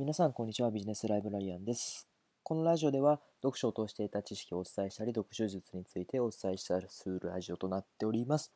[0.00, 0.70] 皆さん、こんにちは。
[0.70, 2.08] ビジネスライブラリアンです。
[2.42, 8.50] このラジオでは、読書を通して得た知識をお伝えしたり、読書術についてお伝えしたりするラジオとなっております。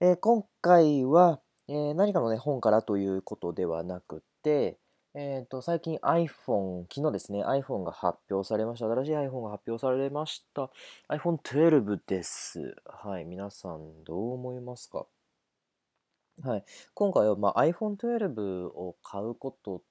[0.00, 4.76] えー今回は、えー何かの、ね、本からということではなくて、
[5.14, 8.86] えーと、最近 iPhone、昨日ですね、iPhone が発表されました。
[8.86, 10.68] 新しい iPhone が発表されました。
[11.10, 12.74] iPhone 12です。
[12.86, 15.06] はい、皆さんどう思いますか？
[16.42, 19.82] はい、今回は、まあ、iPhone 12を買うこと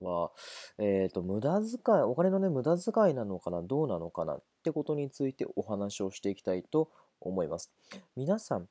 [0.00, 0.30] は、
[0.78, 6.90] えーと、無駄遣い、お金のね、無駄遣いなのかな、どうなのかなってことについてお話をしていきたいと
[7.20, 7.70] 思います。
[8.16, 8.68] 皆さん、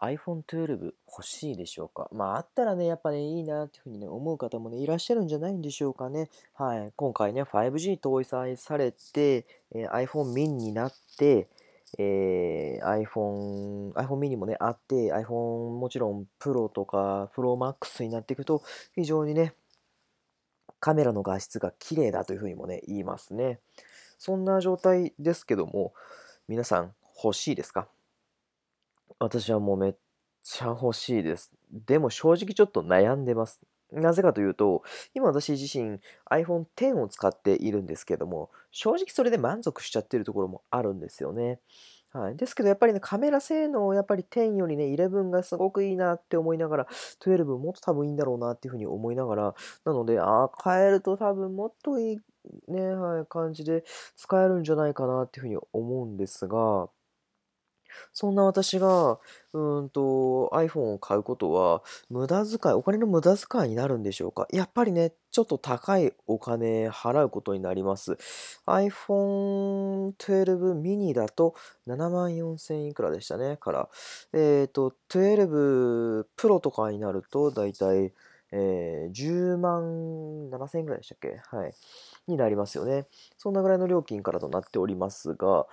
[0.00, 2.08] iPhone 12欲しいでしょうか？
[2.12, 6.28] まあ、あったらね、やっぱね、いいなっていうふうにね、思う方もね、いらっしゃるんじゃないんでしょうかね。
[6.54, 11.46] はい、今回ね、5G 搭載されて、えー iPhone mini になって、
[11.98, 18.62] えー iPhone、iPhone mini もね、あって、iPhone もちろん Pro とか Pro Max になっていくと、
[18.96, 19.54] 非常にね、
[20.82, 23.60] カメラの画質が綺麗だというふうにもね、言いますね。
[24.18, 25.94] そんな状態ですけども、
[26.48, 27.86] 皆さん欲しいですか？
[29.20, 29.94] 私はもうめっ
[30.42, 31.52] ちゃ欲しいです。
[31.70, 33.60] でも正直ちょっと悩んでます。
[33.92, 34.82] なぜかというと、
[35.14, 41.60] 今私自身 iPhone X を使っているんですけども、正直それで満足しちゃってるところもあるんですよね。
[42.12, 46.86] はい、ですけどやっぱりね、カメラ性能、やっぱり10よりね、11がすごくいいなって思いながら、
[47.20, 49.54] 12もっと多分いいんだろうなっていうふうに思いながら、
[49.86, 52.18] なので、ああ、変えると多分もっといい
[52.68, 53.84] ね、はい、感じで
[54.16, 56.90] 使えるんじゃないかなっていうふうに思うんですが、
[58.12, 59.18] そんな私が、
[59.52, 64.46] うんと、iPhone を買うことは、無駄遣い、お金の無駄遣いになるんでしょうか？
[64.52, 68.16] やっぱりね、ちょっと高いお金払うことになります。
[68.66, 71.54] iPhone 12 mini だと
[71.86, 73.56] 7万4千いくらでしたね。
[73.56, 73.88] から、
[74.32, 78.12] えっと、12 Pro とかになると、だいたい、
[78.54, 81.40] えー10万7千円ぐらいでしたっけ？
[81.56, 81.74] はい。
[82.26, 83.06] になりますよね。
[83.38, 85.66] そんなぐらいの料金からとなっておりますが、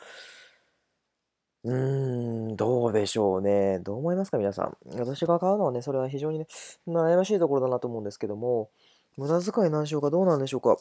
[1.63, 3.79] うーん、どうでしょうね。
[3.79, 4.77] どう思いますか、皆さん。
[4.97, 6.47] 私が買うのはね、それは非常にね、
[6.87, 8.69] 悩ましいところだなと思うんですけども、
[9.17, 10.77] 無駄遣いなんでしょうか、どうなんでしょうか。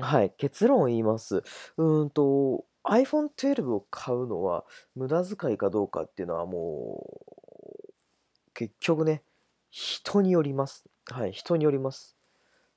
[0.00, 1.42] はい、結論を言います。
[1.78, 4.64] うーんと、iPhone 12を買うのは
[4.94, 9.22] 無駄遣いかどうかっていうのはもう、結局ね、
[9.70, 10.84] 人によります。
[11.06, 12.16] はい、人によります。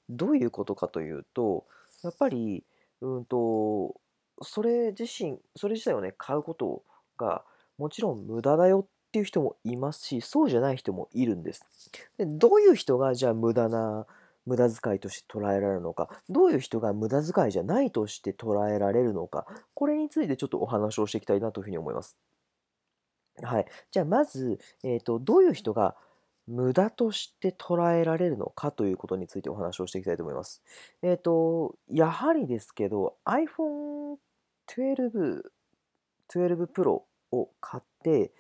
[0.10, 1.66] どういうことかというと、
[2.04, 2.64] やっぱり、
[3.02, 3.96] うーんと、
[4.42, 6.84] それ自身、それ自体をね、買うこと
[7.18, 7.44] が、
[7.78, 11.64] もちろん無駄だよっていう人もいますし、そうじゃない人もいるんです。
[12.18, 14.06] で、どういう人がじゃあ無駄な、
[14.46, 22.18] 無駄遣いとして捉えられるのか、どういう人が無駄遣いじゃないとして捉えられるのか、これについてちょっとお話をしていきたいなというふうに思います。
[23.42, 23.66] はい。
[23.92, 25.96] じゃあまず、えっと、どういう人が
[26.48, 30.62] 無駄として捉えられるのかということについてお話をしていきたいと思います。
[31.02, 34.18] えっと、やはりですけど、iPhone
[34.76, 35.42] 12、
[36.30, 38.32] 12 Pro を買って、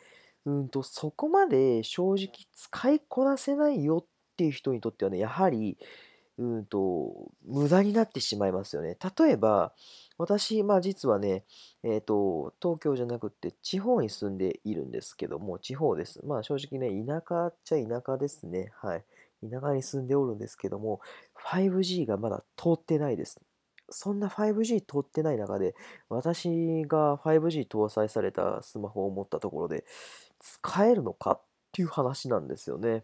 [0.45, 4.05] うんと、そこまで正直使いこなせないよっ
[4.37, 5.77] ていう人にとってはね、やはり、
[6.37, 8.97] うんと、無駄になってしまいますよね。
[9.17, 9.73] 例えば、
[10.17, 11.43] 私、まあ実はね、
[11.83, 16.21] えっと、東京じゃなくって地方に住んでいるんですけども、地方です。
[16.25, 18.71] まあ正直ね、田舎っちゃ田舎ですね。
[18.75, 19.03] はい。
[19.49, 21.01] 田舎に住んでおるんですけども、
[21.33, 23.41] 5G がまだ通ってないです。
[23.91, 25.75] そんな 5G 通ってない中で、
[26.09, 29.85] 私が 5G 搭載されたスマホを持ったところで、
[30.39, 31.41] 使えるのかっ
[31.73, 33.03] ていう話なんですよね。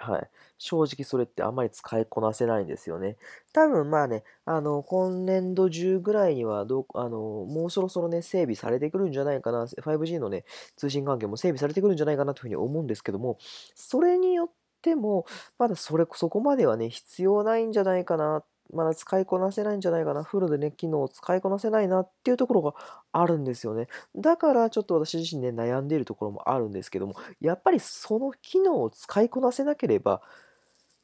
[0.00, 0.30] はい。
[0.58, 3.16] 正直それってあんまり使いこなせないんですよね。
[3.52, 9.66] 多分まあね、あの、今年度中ぐらいにはど、あの、もうそろそろね、整備されてくるんじゃないかな。
[9.82, 10.44] 5G のね、
[10.76, 13.38] 通信環境も整備されてくるんじゃないかなというふうに思うんですけども、
[13.74, 14.50] それによっ
[14.82, 15.26] ても、
[15.58, 18.44] まだそれ、そこまではね、必要ないんじゃないかな。
[18.72, 20.22] まだ使いこなせないんじゃないかな。
[20.22, 22.74] フルでね、機能を使いこなせないなっていうところが
[23.12, 23.88] あるんですよね。
[24.16, 30.22] だからちょっと私自身ね、悩んでいるところもあるんですけども、やっぱりその機能を使いこなせなければ、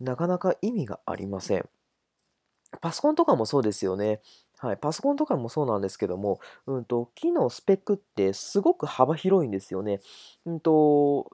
[0.01, 1.69] なかなか意味がありません。
[2.81, 4.21] パソコンとかもそうですよね。
[4.59, 10.01] はい、パソコンとかもそうなんですけども、うんと、機能スペックってすごく幅広いんですよね。
[10.47, 11.31] うんと、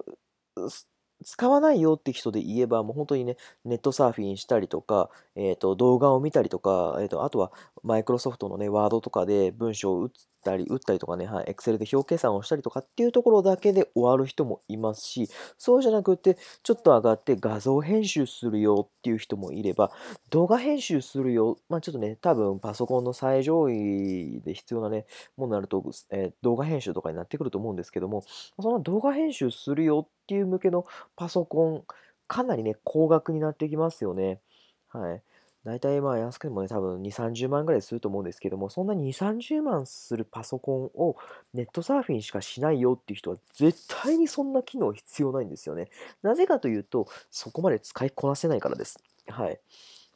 [1.24, 7.52] 使わないよって人で言えば、もう本当にね、ネットサーフィンしたりとか、えっと、動画を見たりとか、えっと、あとは
[7.82, 10.10] マイクロソフトのね、ワードとかで文章を打っ
[10.44, 15.28] たり、打ったりとかね、はい、Excel で表計算をしたりとかっていうところだけで終わる人もいますし、
[15.58, 19.90] そうじゃなくて、ちょっと上がって画像編集するよっていう人もいれば、
[20.30, 25.06] 動画編集するよ、まあちょっとね、多分パソコンの最上位で必要なね、
[25.36, 28.22] ものになると、えー動画編集とかになってくると思うんですけども、
[28.60, 30.86] その動画編集するよっていう向けの
[31.16, 31.84] パソコン、
[32.26, 34.40] かなりね、高額になってきますよね。
[34.88, 35.22] はい。
[35.62, 41.16] 大体まあ安くてもね、多分2、30万ぐらいすると思うんですけども、そんな2、30万するパソコンを
[41.52, 45.90] ネットサーフィンしかしないよっていう人は絶対にそんな機能必要ないんですよね。
[46.22, 48.98] なぜかというと、そこまで使いこなせないからです。
[49.28, 49.60] はい。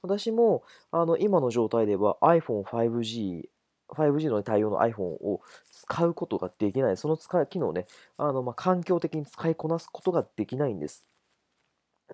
[0.00, 3.49] 私もあの今の状態では iPhone5G、
[3.88, 5.40] 5G の対応の iPhone を
[5.86, 6.96] 使うことができない。
[6.96, 7.86] その使い機能ね、
[8.16, 11.06] あのまあ環境的に使いこなすことができないんです。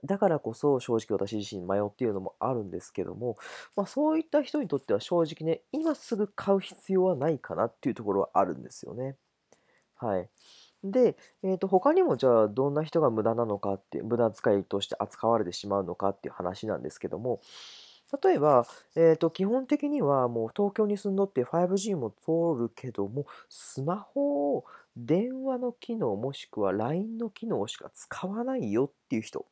[0.05, 3.37] だからこそ正直私自身迷っているのもあるんですけども、
[3.77, 9.17] まあ、そういった人にとっては正直ね、今すぐ買う必要はないかなっていうところはあるんですよね。
[9.97, 10.29] はい。
[10.83, 17.41] で、えー、と他にもじゃあどんな人が無駄なのかって、無駄遣いとして扱われてしまうのかっていう話なんですけども、
[18.23, 18.67] 例えば、
[18.97, 24.65] えー、と基本的にはもう東京に住んどって 5G も通るけども、スマホを
[24.97, 29.47] 電話の機能もしくは LINE の機能しか使わないよっていう人。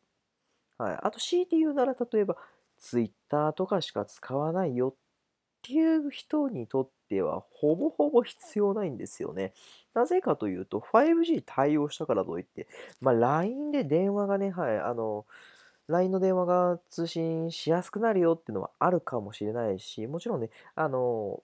[0.76, 0.98] はい。
[1.02, 2.36] あと強いて言うなら、例えば
[2.78, 4.94] Twitter とかしか使わないよっ
[5.62, 9.52] ていう人にとっては、ほぼほぼ必要ないんですよね。
[9.94, 12.68] なぜかというと、5G 対応したからといって、
[13.00, 15.26] まあ、LINE で電話がね、はい、あの、
[15.88, 21.42] LINE の電話が通信しやすくなるよっていうのはあるかもしれないし、もちろんね、あの、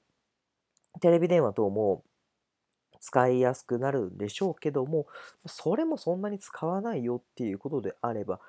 [1.00, 2.04] テレビ電話等も
[3.00, 5.06] 使いやすくなるんでしょうけども、
[5.46, 8.40] それもそんなに使わないよっていうことであれば、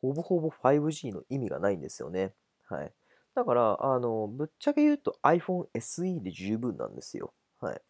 [0.00, 2.32] ほぼほぼ 5G の意味がないんですよね。
[2.68, 2.92] はい。
[3.34, 7.32] だから、あの、ぶっちゃけ言うと iPhone SE で十分なんですよ。
[7.64, 7.80] はい。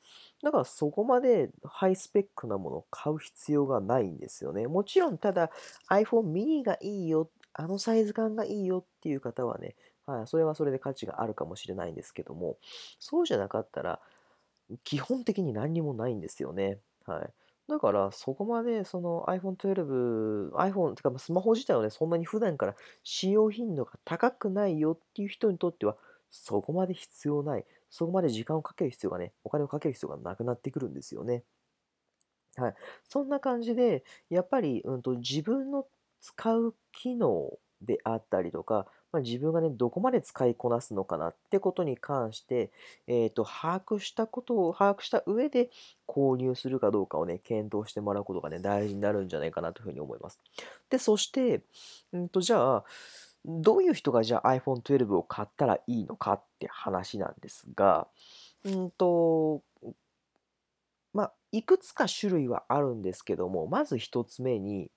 [0.42, 4.66] だからそこまでハイスペックなものを買う必要がないんですよね。
[4.68, 5.50] もちろんただ
[5.90, 9.74] iPhone mini がいいよ、あのサイズ感がいいよっていう方はね、
[10.06, 12.56] はい、それはそれで価値があるかもしれないんですけども、
[13.00, 14.00] そうじゃなかったら
[14.84, 16.78] 基本的に何にもないんですよね。
[17.06, 17.30] はい。
[17.68, 25.96] だからそこまでその iPhone 12、iPhone てかスマホ自体はね、そんなに普段から使用頻度が高くないよっていう人にとっては、
[26.30, 27.64] そこまで必要ない。
[27.94, 31.44] そこまで時間をかける必要がね、お金をかける必要がなくなってくるんですよね。
[32.56, 32.74] はい。
[33.08, 35.86] そんな感じで、やっぱり、うんと、自分の
[36.20, 42.72] 使う機能であったりとか、まあ、自分がね、どこまで使いこなすのかなってことに関して、
[43.06, 45.70] えっ、ー、と、把握したことを、把握した上で
[46.08, 50.40] 購入するかどうかをね、検討してもらうことがね、大事になるんじゃないかなというふうに思います。
[50.90, 51.62] で、そして、
[52.12, 52.84] うんと、じゃあ、
[53.44, 58.08] どういう人がじゃあ iPhone 12を買ったらいいのかって話なんですが、
[58.64, 59.62] うんと、
[61.12, 64.90] まあ、いくつか種類はあるんですけども、まず一つ目に、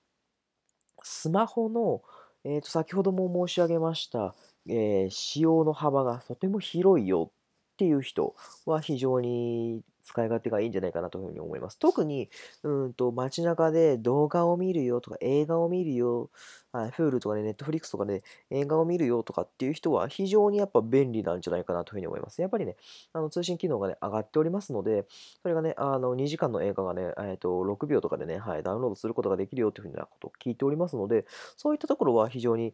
[1.04, 2.02] スマホの、
[2.44, 4.34] えー、と先ほども申し上げました、
[4.68, 7.32] えー、使用の幅がとても広いよ
[7.78, 8.36] っていう人
[8.66, 11.78] は非常に使い勝手がいいんじゃないかなというふうに思います。
[11.78, 12.28] 特に、
[12.64, 16.32] うんと街中で動画を見るよとか映画を見るよ、
[16.72, 22.42] はい、Hulu とかね、Netflix とかで、ね、映画を見るよとかっていう人は非常にやっぱ便利なんじゃないかなというふうに思います。
[22.42, 22.78] やっぱりね、
[23.14, 25.06] あの通信機能がね、上がっておりますので、
[25.44, 31.28] それがね、あの2時間の映画がね、えー、と6秒とかでね、はい、ダウンロードすることができるよというふうなことを聞いておりますので、
[31.58, 32.74] そういったところは非常に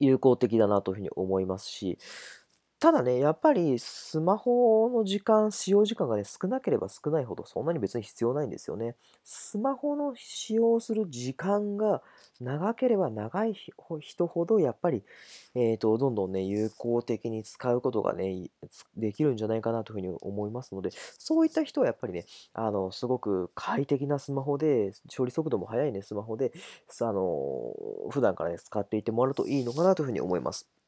[0.00, 1.98] 有効的だなというふうに思いますし、
[2.84, 8.94] ただね、やっぱりスマホの時間、使用時間がね、少なければ少ないほどそんなに別に必要ないんですよね。
[9.22, 12.02] スマホの使用する時間が
[12.42, 15.02] 長ければ長い人ほど、やっぱり、
[15.54, 18.50] えっと、どんどんね、有効的に使うことがね、
[18.98, 26.52] できるんじゃないかなというふうに思いますので、そういった人はやっぱりね、あの、すごく快適なスマホで、処理速度も速いね、スマホで、
[27.00, 27.72] あの、
[28.10, 30.83] 普段からね、使っていてもらうといいのかなというふうに思います。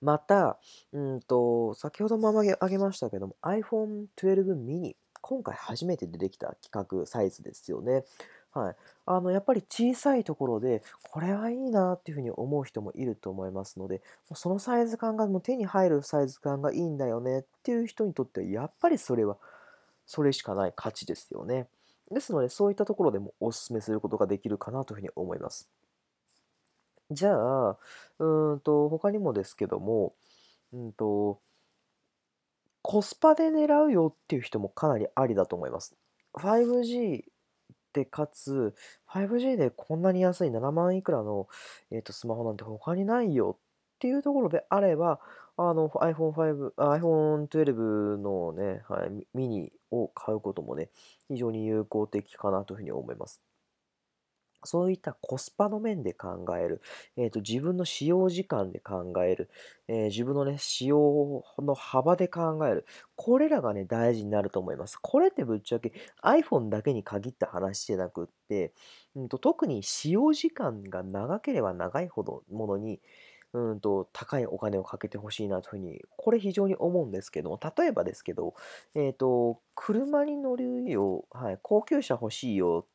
[0.00, 0.58] また、
[0.92, 8.04] うんと、先ほども挙げましたけども、iPhone 12 mini、今回初めて出てきた規格サイズですよね。
[8.52, 8.76] はい。
[9.06, 14.02] あの、やっぱり小さいところで、これはいいなっていうふうに思う人もいると思いますので、
[14.34, 19.36] そのサイズ感がもう手に入るサイズ感がいいんだよねっていう人にとっては、やっぱりそれは、
[20.06, 21.68] それしかない価値ですよね。
[22.10, 25.68] ですので、そういったところでもお勧めすることができるかなというふうに思います。
[27.10, 27.76] じゃあ、
[28.18, 30.14] うんと、他にもですけども、
[30.72, 31.40] うんと、
[32.82, 35.96] コスパで狙うよっていう人もかなりありだと思います。
[36.34, 37.24] 5G
[37.92, 38.74] でかつ、
[39.08, 41.48] 5G でこんなに安い7万いくらの、
[41.90, 45.20] えーと、スマホなんて他にないよっていうところであれば、
[45.56, 50.88] あの iPhone5、iPhone 12のね、はい、ミニを買うこともね、
[51.28, 53.42] 非常に有効的かなというふうに思います。
[54.64, 56.82] そういったコスパの面で考える、
[57.16, 59.50] えーと、自分の使用時間で考える、
[59.88, 62.86] えー、自分のね、使用の幅で考える。
[63.16, 64.98] これらがね、大事になると思います。
[65.00, 68.72] これってぶっちゃけ iPhone だけに限った話じゃなくって、
[69.14, 73.00] うんと、特に使用時間が長ければ長いほどものに、
[73.52, 78.54] うんと、高いお金をかけてほしいなというふうに、これ非常に思うんですけども、例えばですけど、
[78.94, 82.86] えっ、ー、と、車に乗るよ、はい、高級車欲しいよ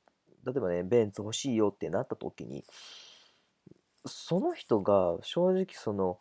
[0.45, 2.65] 例えばね、ベンツ欲しいよってなった時に、
[4.05, 6.19] その人が正直その、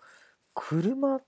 [0.55, 1.21] 車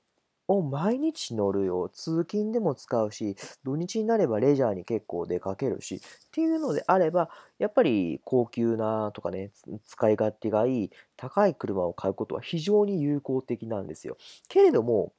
[0.48, 1.90] を毎日乗るよ。
[1.92, 6.00] 通勤でも使うし、土日になればレジャーに結構出かけるし、っ
[6.32, 9.52] ていうのであれば、やっぱり高級なとかね、
[9.86, 14.16] 使い勝手がいい、高い車を買うことは非常に有効的なんですよ。
[14.48, 15.12] けれども、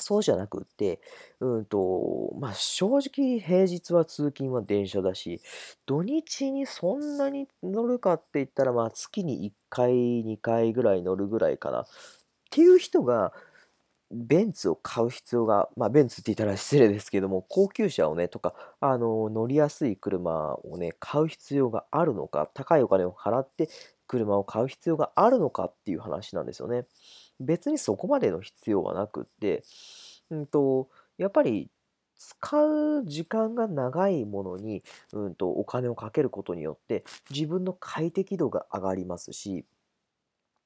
[0.00, 1.00] そうじゃなくって、
[1.40, 5.40] うんと、まあ、正直平日は通勤は電車だし、
[5.86, 9.92] 土日にそんなに乗るかって言ったら、まあ、月に1回、
[10.24, 11.80] 2回ぐらい乗るぐらいかな。
[11.82, 11.86] っ
[12.50, 13.32] ていう人が、
[14.12, 23.68] ベンツを買う必要が、まあ、ベンツって言ったら失礼ですけども、高級車をね、とか、あの、乗りやすい車をね、買う必要があるのか、高いお金を払って
[24.06, 26.86] 車を買う必要があるのかっていう話なんですよね。
[27.40, 29.62] 別にそこまでの必要はなくって、
[30.30, 30.88] うんと、
[31.18, 31.70] やっぱり
[32.16, 39.64] 使う時間が長いものに、うんと、お金をかけることによって自分の快適度が上がりますし、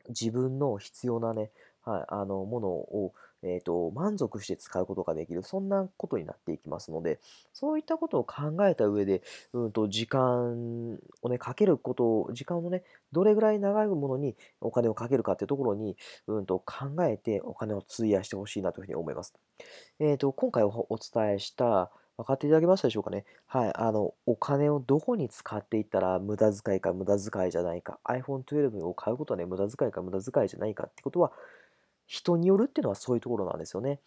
[0.09, 1.51] 自分の必要なね、
[1.83, 3.13] はい、あのものを
[3.43, 7.21] えーと、満足して使うことができる、そんなことになっていきますので、
[7.53, 12.83] そういったことを考えた上で、うんと、時間をね、かけることを、時間をね、
[13.13, 19.35] どれぐらい長いものにお金をかけるかっていうところに、うんと、考えてお金を費やしてほしいなというふうに思います。
[19.99, 23.25] えっ、ー、と、今回お伝えした、分かっていただけましたでしょうかね？
[23.47, 23.73] はい。
[23.75, 27.99] あの、お金をどこに使っていったら無駄遣いか無駄遣いじゃないか。
[28.05, 31.33] iPhone 12を買うことはね、無駄遣いか無駄遣いじゃないかってことは、
[32.11, 34.01] 人によるっていうのはそういうところなんですよね。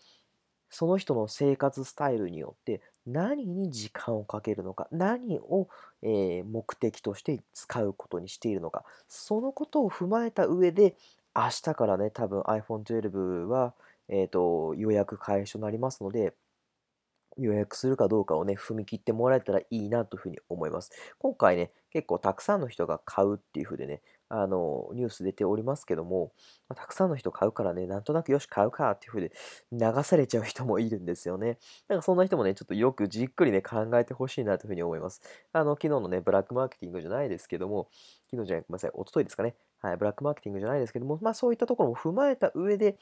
[0.69, 5.69] その人の生活スタイルによって何に時間をかけるのか、何を、
[6.01, 10.97] え、目的として使うことにしているのか、そのことを踏まえた上で、
[11.33, 13.73] 明日からね、多分 iPhone 12は、
[14.09, 16.33] えーと、予約開始となりますので、
[17.37, 20.91] 予約するかどうかをね、踏み切ってもらえたらいいなというふうに思います。
[21.19, 24.01] 今回ね、結構たくさんの人が買うっていうふうでね、
[24.35, 26.33] あの、ニュース出ておりますけども、
[26.67, 29.31] まあ、たくさんの人買うからね、なんとなくよし買うかっていうふうで
[29.71, 31.59] 流されちゃう人もいるんですよね。
[31.87, 35.21] だかそんな人もね、ちょっとよくじっくりね、考えてほしいなというふうに思います。
[35.51, 37.89] あの、昨日のね、ブラックマーケティングじゃないですけども、
[38.31, 39.55] 昨日じゃない、ごめんなさい、おとといですかね。
[39.81, 42.97] はい、ブラックマーケティングじゃないですけども、まあそういったところも踏まえた上で、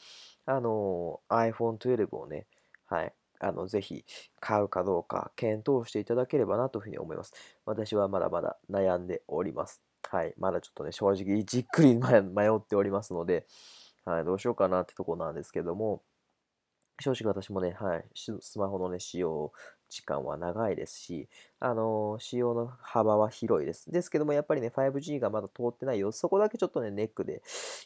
[0.46, 2.46] あの、iPhone 12をね、
[2.88, 4.04] はい、あの、ぜひ
[4.40, 7.34] 買うかどうか検討していただければなというふうに思います。
[7.66, 9.91] 私はまだまだ悩んでおります。
[10.12, 10.34] はい。
[10.38, 12.20] まだちょっとね、正直じっくり迷
[12.54, 13.48] っておりますので、
[14.04, 16.04] はい、どうしようかなってとこなんですけども、
[17.00, 19.54] 正直私もね、はい、スマホのね、使用
[19.88, 21.30] 時間は長いですし、
[21.62, 23.90] あのー、使用の幅は広いです。
[23.90, 26.12] ですけども、やっぱりね、5G がまだ通ってないよ。
[26.12, 27.42] そこだけちょっとね、ネックで、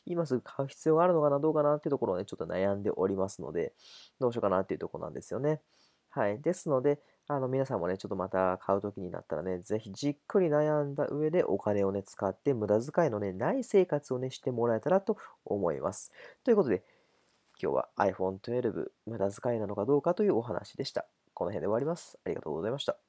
[0.07, 3.75] 今すぐ買う必要があるのかな、どうかなってところをね、ちょっと悩んでおりますので、
[4.19, 5.61] どうしようかなっていうとこなんですよね。
[6.09, 6.41] はい。
[6.41, 16.11] ですので、あの、皆さんもね、ちょっとまた買う時になったらね、ぜひじっくり悩んだ上でお金をね、使って無駄遣いのね、ない生活をね、してもらえたらと思います。
[16.43, 16.83] ということで、
[17.61, 21.07] 今日は iPhone 12無駄遣いなのかどうかというお話でした。
[21.33, 22.19] この辺で終わります。
[22.25, 23.04] ありがとうございました。